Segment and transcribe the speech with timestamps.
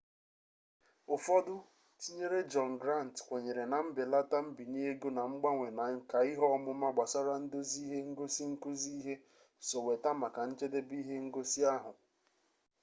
[1.15, 1.55] ụfọdụ
[1.99, 7.33] tinyere jọn grant kwenyere na mbelata mbinye ego na mgbanwe na nka ihe ọmụma gbasara
[7.43, 9.15] ndozi ihe ngosi nkuzi ihe
[9.67, 11.91] so weta maka njedebe ihe ngosi ahụ